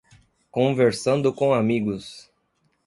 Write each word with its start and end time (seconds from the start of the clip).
Conversando 0.49 1.31
com 1.31 1.53
amigos 1.53 2.27